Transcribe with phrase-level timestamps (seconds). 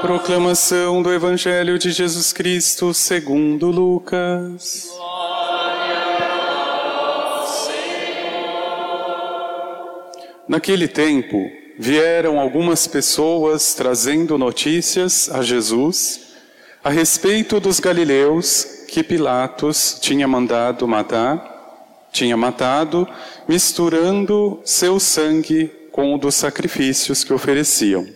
[0.00, 4.90] Proclamação do Evangelho de Jesus Cristo segundo Lucas.
[10.46, 16.26] Naquele tempo, vieram algumas pessoas trazendo notícias a Jesus
[16.84, 23.08] a respeito dos galileus que Pilatos tinha mandado matar, tinha matado,
[23.48, 28.15] misturando seu sangue com o dos sacrifícios que ofereciam.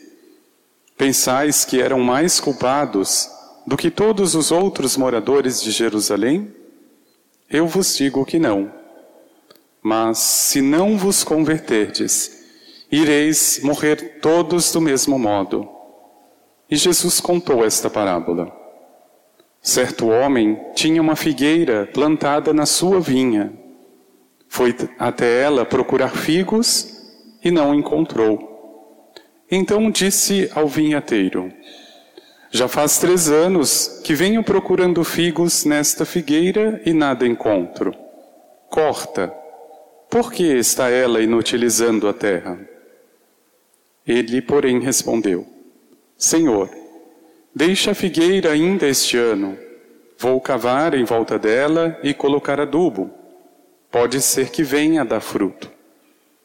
[1.01, 3.27] Pensais que eram mais culpados
[3.65, 6.53] do que todos os outros moradores de Jerusalém?
[7.49, 8.71] Eu vos digo que não.
[9.81, 12.45] Mas se não vos converterdes,
[12.91, 15.67] ireis morrer todos do mesmo modo.
[16.69, 18.55] E Jesus contou esta parábola.
[19.59, 23.51] Certo homem tinha uma figueira plantada na sua vinha.
[24.47, 27.09] Foi até ela procurar figos
[27.43, 28.50] e não encontrou.
[29.53, 31.51] Então disse ao vinhateiro:
[32.49, 37.93] Já faz três anos que venho procurando figos nesta figueira e nada encontro.
[38.69, 39.27] Corta.
[40.09, 42.57] Por que está ela inutilizando a terra?
[44.07, 45.45] Ele, porém, respondeu:
[46.17, 46.69] Senhor,
[47.53, 49.57] deixa a figueira ainda este ano.
[50.17, 53.11] Vou cavar em volta dela e colocar adubo.
[53.89, 55.69] Pode ser que venha dar fruto.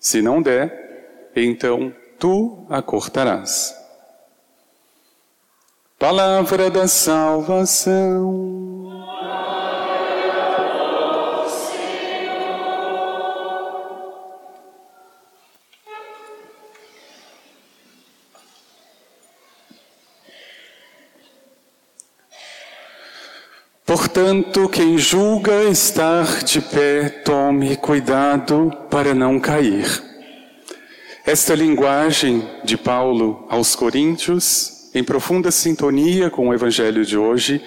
[0.00, 3.74] Se não der, então tu a cortarás.
[5.98, 8.66] Palavra da salvação.
[23.84, 30.05] Portanto, quem julga estar de pé, tome cuidado para não cair.
[31.26, 37.60] Esta linguagem de Paulo aos Coríntios, em profunda sintonia com o Evangelho de hoje,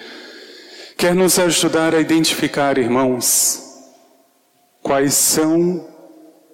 [0.96, 3.62] quer nos ajudar a identificar, irmãos,
[4.82, 5.86] quais são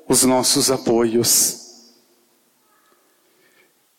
[0.09, 1.94] os nossos apoios.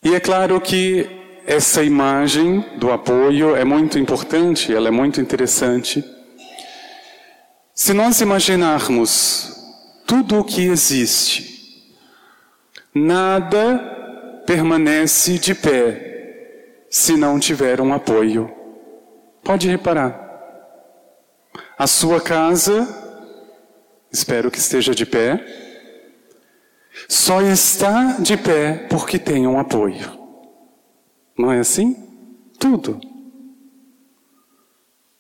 [0.04, 1.10] E é claro que
[1.46, 6.04] essa imagem do apoio é muito importante, ela é muito interessante.
[7.74, 9.50] Se nós imaginarmos
[10.06, 11.57] tudo o que existe,
[12.94, 18.52] Nada permanece de pé se não tiver um apoio.
[19.44, 20.26] Pode reparar.
[21.78, 22.88] A sua casa,
[24.12, 25.46] espero que esteja de pé,
[27.08, 30.18] só está de pé porque tem um apoio.
[31.38, 31.96] Não é assim?
[32.58, 33.00] Tudo.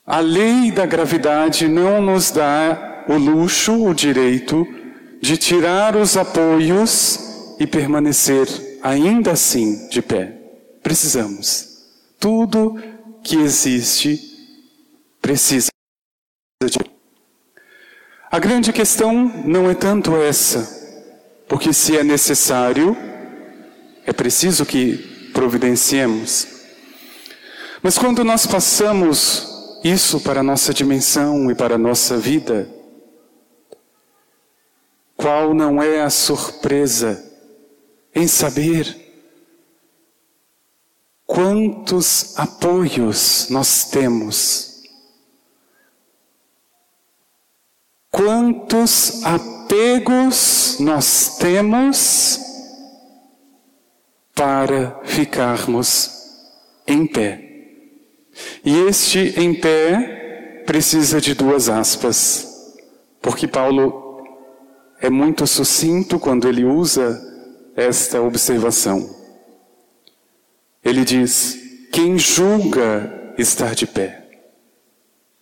[0.05, 4.65] A lei da gravidade não nos dá o luxo, o direito
[5.21, 7.26] de tirar os apoios
[7.59, 8.47] e permanecer
[8.81, 10.33] ainda assim de pé.
[10.81, 11.85] Precisamos.
[12.19, 12.81] Tudo
[13.23, 14.21] que existe
[15.21, 15.69] precisa
[16.63, 16.77] de.
[18.31, 19.13] A grande questão
[19.45, 20.65] não é tanto essa,
[21.47, 22.95] porque se é necessário,
[24.05, 26.47] é preciso que providenciemos.
[27.81, 32.67] Mas quando nós passamos isso para a nossa dimensão e para a nossa vida,
[35.15, 37.26] qual não é a surpresa
[38.17, 38.97] em saber
[41.23, 44.81] quantos apoios nós temos,
[48.09, 52.39] quantos apegos nós temos
[54.33, 56.09] para ficarmos
[56.87, 57.43] em pé.
[58.65, 62.73] E este em pé precisa de duas aspas,
[63.21, 64.25] porque Paulo
[64.99, 67.26] é muito sucinto quando ele usa
[67.77, 69.15] esta observação.
[70.83, 71.57] Ele diz:
[71.91, 74.23] quem julga estar de pé.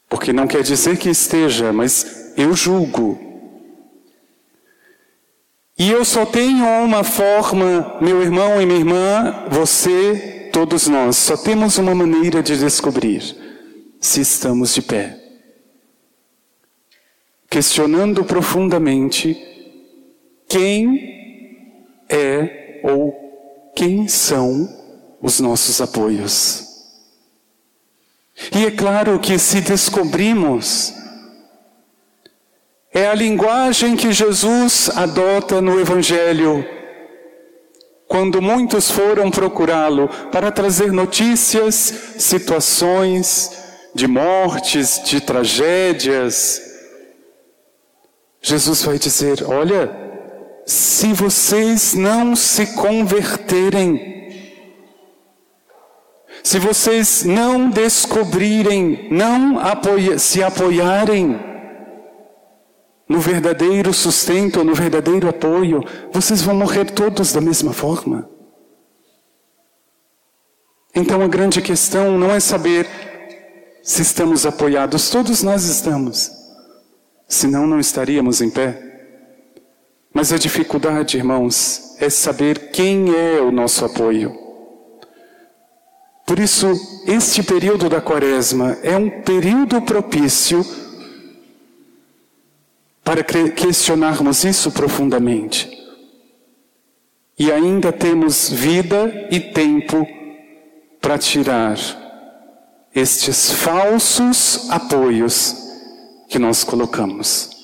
[0.10, 3.20] Porque não quer dizer que esteja, mas eu julgo.
[5.78, 11.36] E eu só tenho uma forma, meu irmão e minha irmã, você, todos nós, só
[11.36, 13.36] temos uma maneira de descobrir
[14.00, 15.20] se estamos de pé.
[17.50, 19.38] Questionando profundamente
[20.48, 21.16] quem
[22.10, 24.70] é ou quem são
[25.22, 26.64] os nossos apoios.
[28.54, 30.94] E é claro que se descobrimos,
[32.94, 36.66] é a linguagem que Jesus adota no Evangelho,
[38.08, 41.74] quando muitos foram procurá-lo para trazer notícias,
[42.18, 43.52] situações
[43.96, 46.62] de mortes, de tragédias.
[48.42, 50.05] Jesus vai dizer: Olha,
[50.66, 54.16] se vocês não se converterem,
[56.44, 61.40] se vocês não descobrirem, não apoia, se apoiarem
[63.08, 68.28] no verdadeiro sustento, no verdadeiro apoio, vocês vão morrer todos da mesma forma.
[70.96, 72.88] Então a grande questão não é saber
[73.84, 76.32] se estamos apoiados, todos nós estamos,
[77.28, 78.95] senão não estaríamos em pé.
[80.16, 84.34] Mas a dificuldade, irmãos, é saber quem é o nosso apoio.
[86.26, 86.72] Por isso,
[87.06, 90.66] este período da quaresma é um período propício
[93.04, 95.70] para questionarmos isso profundamente.
[97.38, 100.08] E ainda temos vida e tempo
[101.02, 101.78] para tirar
[102.96, 105.58] estes falsos apoios
[106.30, 107.55] que nós colocamos.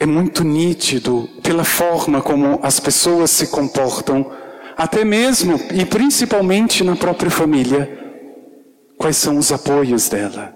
[0.00, 4.32] É muito nítido pela forma como as pessoas se comportam,
[4.74, 7.98] até mesmo e principalmente na própria família,
[8.96, 10.54] quais são os apoios dela.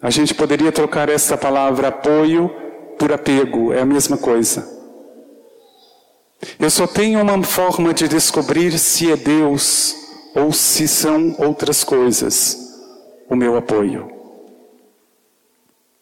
[0.00, 2.48] A gente poderia trocar essa palavra apoio
[2.96, 4.64] por apego, é a mesma coisa.
[6.56, 9.96] Eu só tenho uma forma de descobrir se é Deus
[10.36, 12.56] ou se são outras coisas
[13.28, 14.08] o meu apoio.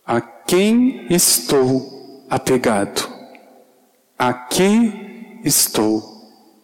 [0.07, 2.00] A quem estou
[2.31, 3.11] apegado.
[4.17, 6.03] A que estou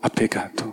[0.00, 0.72] apegado?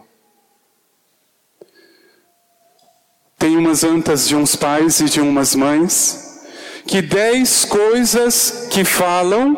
[3.38, 6.46] Tem umas antas de uns pais e de umas mães
[6.86, 9.58] que dez coisas que falam,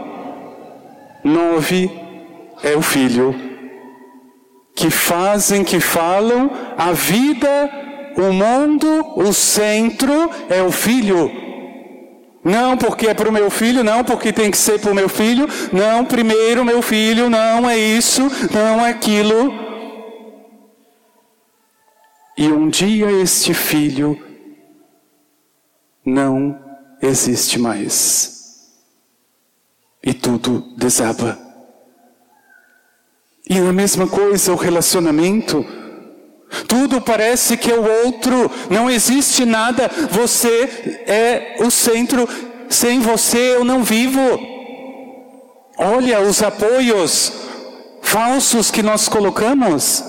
[1.23, 1.91] nove
[2.63, 3.35] é o filho.
[4.75, 7.69] Que fazem, que falam, a vida,
[8.17, 11.44] o mundo, o centro é o filho.
[12.45, 15.09] Não porque é para o meu filho, não porque tem que ser para o meu
[15.09, 18.21] filho, não primeiro meu filho, não é isso,
[18.53, 19.51] não é aquilo.
[22.37, 24.15] E um dia este filho
[26.05, 26.55] não
[27.01, 28.69] existe mais.
[30.03, 31.39] E tudo desaba.
[33.49, 35.65] E a mesma coisa o relacionamento.
[36.67, 42.27] Tudo parece que é o outro, não existe nada, você é o centro,
[42.69, 44.19] sem você eu não vivo.
[45.77, 47.33] Olha os apoios
[48.01, 50.03] falsos que nós colocamos.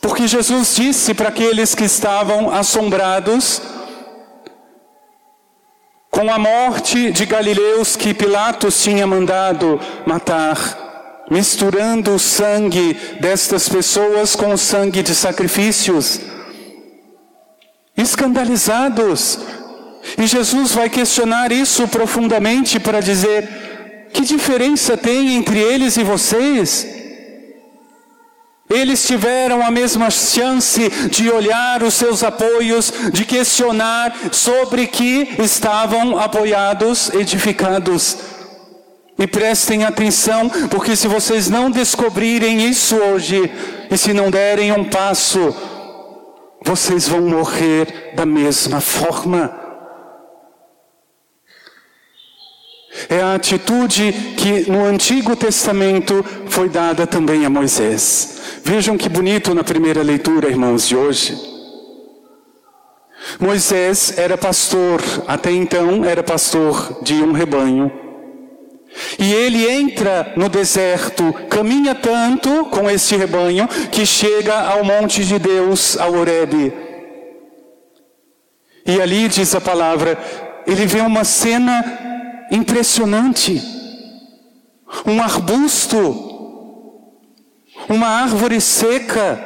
[0.00, 3.60] Porque Jesus disse para aqueles que estavam assombrados
[6.10, 10.85] com a morte de Galileus que Pilatos tinha mandado matar
[11.30, 16.20] misturando o sangue destas pessoas com o sangue de sacrifícios,
[17.96, 19.38] escandalizados.
[20.16, 26.86] E Jesus vai questionar isso profundamente para dizer: que diferença tem entre eles e vocês?
[28.68, 36.18] Eles tiveram a mesma chance de olhar os seus apoios, de questionar sobre que estavam
[36.18, 38.35] apoiados, edificados.
[39.18, 43.50] E prestem atenção, porque se vocês não descobrirem isso hoje,
[43.90, 45.54] e se não derem um passo,
[46.62, 49.66] vocês vão morrer da mesma forma.
[53.08, 58.60] É a atitude que no Antigo Testamento foi dada também a Moisés.
[58.64, 61.38] Vejam que bonito na primeira leitura, irmãos, de hoje.
[63.38, 68.05] Moisés era pastor, até então era pastor de um rebanho.
[69.18, 75.38] E ele entra no deserto, caminha tanto com este rebanho, que chega ao monte de
[75.38, 76.72] Deus, ao Horebe.
[78.86, 80.18] E ali diz a palavra,
[80.66, 81.84] ele vê uma cena
[82.50, 83.60] impressionante.
[85.04, 85.98] Um arbusto,
[87.88, 89.42] uma árvore seca,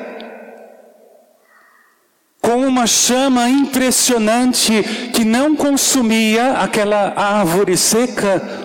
[2.40, 4.83] com uma chama impressionante
[5.14, 8.60] que não consumia aquela árvore seca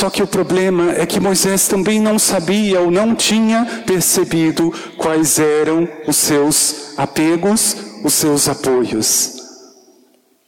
[0.00, 5.38] só que o problema é que Moisés também não sabia ou não tinha percebido quais
[5.38, 9.36] eram os seus apegos, os seus apoios.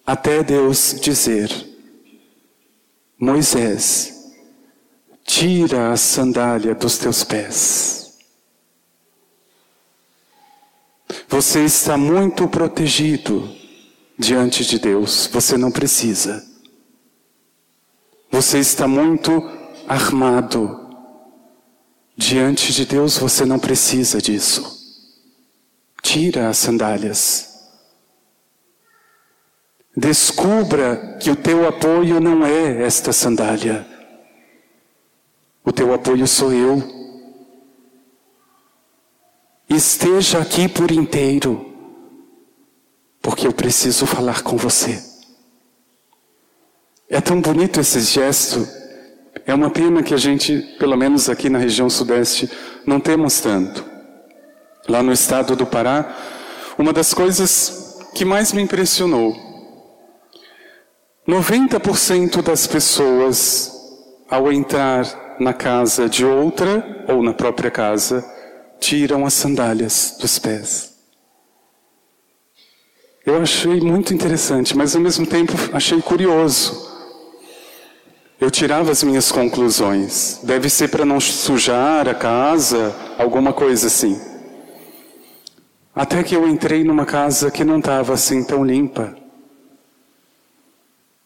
[0.06, 1.50] Até Deus dizer:
[3.20, 4.32] Moisés,
[5.22, 8.14] tira a sandália dos teus pés.
[11.28, 13.54] Você está muito protegido
[14.18, 16.51] diante de Deus, você não precisa.
[18.42, 19.40] Você está muito
[19.86, 20.80] armado.
[22.16, 24.80] Diante de Deus você não precisa disso.
[26.02, 27.70] Tira as sandálias.
[29.96, 33.86] Descubra que o teu apoio não é esta sandália.
[35.64, 36.82] O teu apoio sou eu.
[39.68, 41.64] Esteja aqui por inteiro,
[43.22, 45.11] porque eu preciso falar com você.
[47.12, 48.66] É tão bonito esse gesto.
[49.46, 52.50] É uma pena que a gente, pelo menos aqui na região sudeste,
[52.86, 53.84] não temos tanto.
[54.88, 56.16] Lá no estado do Pará,
[56.78, 59.36] uma das coisas que mais me impressionou:
[61.28, 63.70] 90% das pessoas,
[64.30, 68.24] ao entrar na casa de outra ou na própria casa,
[68.80, 70.94] tiram as sandálias dos pés.
[73.26, 76.91] Eu achei muito interessante, mas ao mesmo tempo achei curioso.
[78.42, 80.40] Eu tirava as minhas conclusões.
[80.42, 84.20] Deve ser para não sujar a casa, alguma coisa assim.
[85.94, 89.16] Até que eu entrei numa casa que não estava assim tão limpa.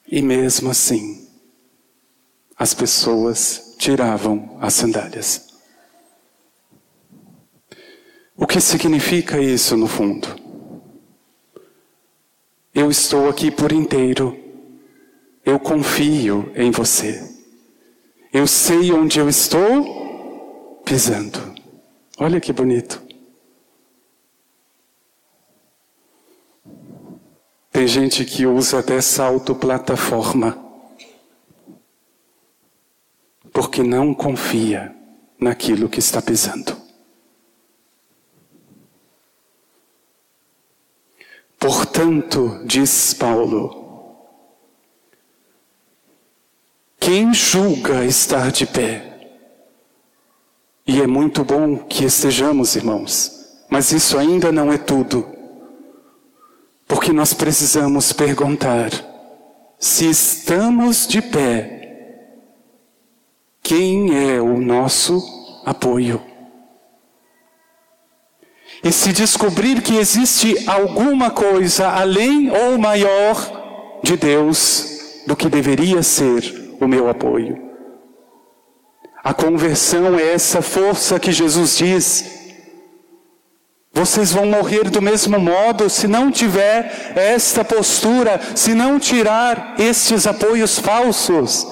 [0.07, 1.27] E mesmo assim,
[2.55, 5.47] as pessoas tiravam as sandálias.
[8.37, 10.29] O que significa isso no fundo?
[12.75, 14.46] Eu estou aqui por inteiro.
[15.47, 17.25] Eu confio em você.
[18.33, 21.55] Eu sei onde eu estou pisando.
[22.19, 23.01] Olha que bonito.
[27.71, 30.59] Tem gente que usa até salto plataforma
[33.53, 34.95] porque não confia
[35.41, 36.77] naquilo que está pisando.
[41.59, 43.86] Portanto, diz Paulo,
[47.07, 49.29] quem julga estar de pé?
[50.85, 53.31] E é muito bom que estejamos, irmãos,
[53.71, 55.25] mas isso ainda não é tudo.
[56.85, 58.91] Porque nós precisamos perguntar
[59.79, 62.33] se estamos de pé
[63.63, 65.23] quem é o nosso
[65.65, 66.21] apoio.
[68.83, 76.03] E se descobrir que existe alguma coisa além ou maior de Deus do que deveria
[76.03, 77.67] ser o meu apoio.
[79.27, 82.25] A conversão é essa força que Jesus diz.
[83.93, 90.27] Vocês vão morrer do mesmo modo se não tiver esta postura, se não tirar estes
[90.27, 91.67] apoios falsos.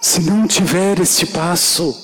[0.00, 1.94] Se não tiver este passo,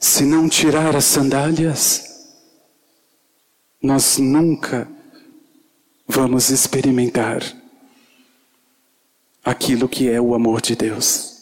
[0.00, 2.02] se não tirar as sandálias,
[3.80, 4.88] nós nunca
[6.08, 7.42] vamos experimentar
[9.44, 11.34] aquilo que é o amor de Deus.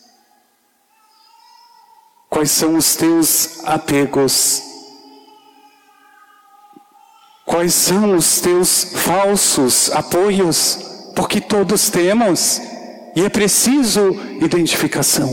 [2.29, 4.63] Quais são os teus apegos?
[7.45, 10.79] Quais são os teus falsos apoios?
[11.15, 12.61] Porque todos temos.
[13.15, 15.31] E é preciso identificação.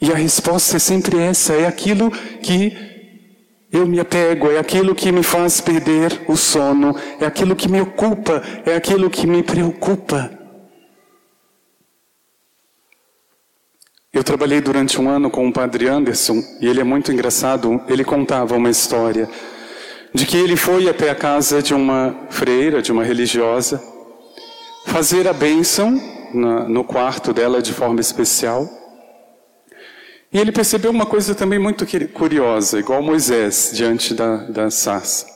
[0.00, 2.91] E a resposta é sempre essa: é aquilo que
[3.72, 7.80] eu me apego, é aquilo que me faz perder o sono, é aquilo que me
[7.80, 10.30] ocupa, é aquilo que me preocupa.
[14.12, 17.80] Eu trabalhei durante um ano com o padre Anderson e ele é muito engraçado.
[17.88, 19.26] Ele contava uma história
[20.12, 23.82] de que ele foi até a casa de uma freira, de uma religiosa,
[24.84, 25.98] fazer a bênção
[26.34, 28.81] no quarto dela de forma especial.
[30.32, 35.26] E ele percebeu uma coisa também muito curiosa, igual Moisés diante da, da sarça.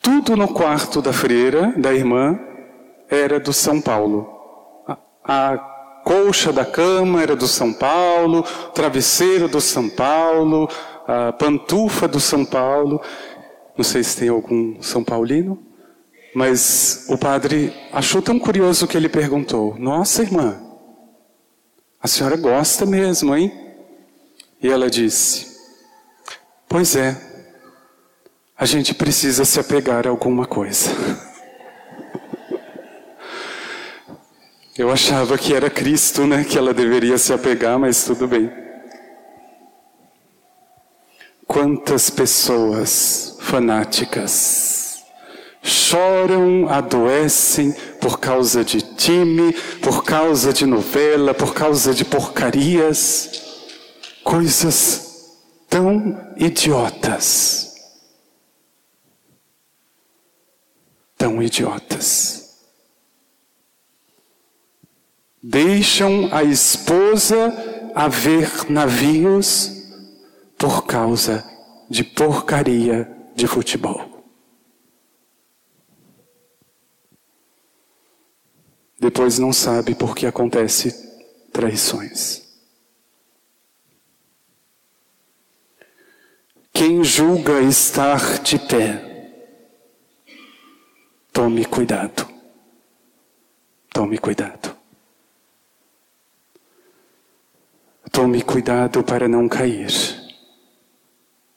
[0.00, 2.40] Tudo no quarto da freira, da irmã,
[3.10, 4.26] era do São Paulo.
[4.86, 4.96] A,
[5.52, 5.58] a
[6.04, 8.42] colcha da cama era do São Paulo,
[8.74, 10.70] travesseiro do São Paulo,
[11.06, 13.02] a pantufa do São Paulo.
[13.76, 15.58] Não sei se tem algum São Paulino,
[16.34, 20.58] mas o padre achou tão curioso que ele perguntou: Nossa, irmã,
[22.00, 23.67] a senhora gosta mesmo, hein?
[24.60, 25.56] E ela disse:
[26.68, 27.16] Pois é,
[28.56, 30.90] a gente precisa se apegar a alguma coisa.
[34.76, 38.52] Eu achava que era Cristo, né, que ela deveria se apegar, mas tudo bem.
[41.46, 44.78] Quantas pessoas fanáticas
[45.62, 53.47] choram, adoecem por causa de time, por causa de novela, por causa de porcarias,
[54.28, 55.38] coisas
[55.70, 57.74] tão idiotas.
[61.16, 62.58] Tão idiotas.
[65.42, 69.72] Deixam a esposa a ver navios
[70.58, 71.42] por causa
[71.88, 74.26] de porcaria de futebol.
[79.00, 80.92] Depois não sabe por que acontece
[81.50, 82.47] traições.
[86.78, 89.02] Quem julga estar de pé,
[91.32, 92.24] tome cuidado.
[93.92, 94.76] Tome cuidado.
[98.12, 99.88] Tome cuidado para não cair.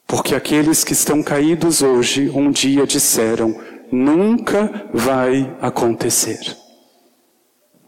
[0.08, 3.54] Porque aqueles que estão caídos hoje, um dia disseram:
[3.92, 6.40] nunca vai acontecer.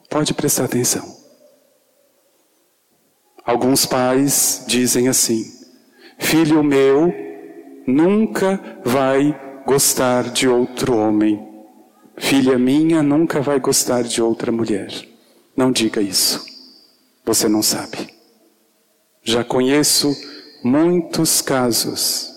[0.08, 1.04] Pode prestar atenção.
[3.44, 5.42] Alguns pais dizem assim:
[6.16, 7.23] Filho meu
[7.86, 11.46] nunca vai gostar de outro homem.
[12.16, 14.90] Filha minha nunca vai gostar de outra mulher.
[15.56, 16.44] Não diga isso.
[17.24, 18.14] Você não sabe.
[19.22, 20.14] Já conheço
[20.62, 22.30] muitos casos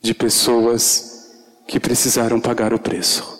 [0.00, 1.30] de pessoas
[1.66, 3.38] que precisaram pagar o preço.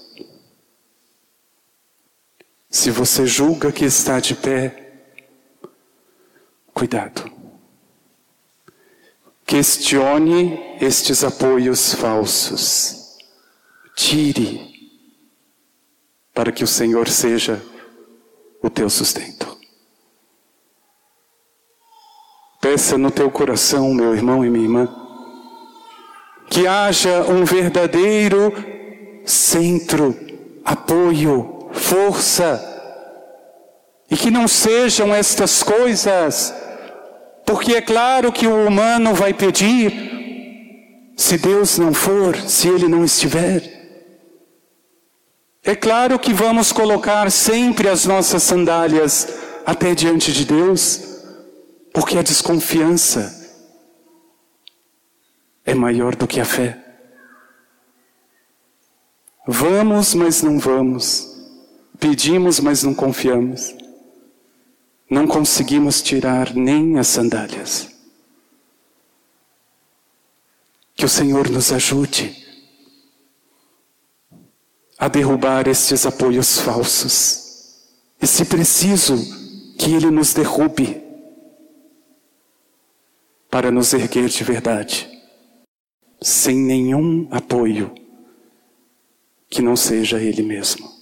[2.71, 5.05] Se você julga que está de pé,
[6.73, 7.30] cuidado.
[9.51, 13.19] Questione estes apoios falsos.
[13.97, 14.71] Tire
[16.33, 17.61] para que o Senhor seja
[18.63, 19.59] o teu sustento.
[22.61, 24.89] Peça no teu coração, meu irmão e minha irmã,
[26.49, 28.53] que haja um verdadeiro
[29.25, 30.17] centro,
[30.65, 32.69] apoio, força.
[34.09, 36.55] E que não sejam estas coisas,
[37.51, 43.05] porque é claro que o humano vai pedir, se Deus não for, se Ele não
[43.05, 43.61] estiver.
[45.65, 49.29] É claro que vamos colocar sempre as nossas sandálias
[49.67, 51.01] até diante de Deus,
[51.93, 53.37] porque a desconfiança
[55.67, 56.79] é maior do que a fé.
[59.45, 61.27] Vamos, mas não vamos.
[61.99, 63.75] Pedimos, mas não confiamos.
[65.11, 67.91] Não conseguimos tirar nem as sandálias.
[70.95, 72.47] Que o Senhor nos ajude
[74.97, 77.41] a derrubar estes apoios falsos.
[78.23, 79.17] E se preciso,
[79.77, 81.03] que Ele nos derrube
[83.51, 85.11] para nos erguer de verdade,
[86.21, 87.95] sem nenhum apoio
[89.49, 91.00] que não seja Ele mesmo.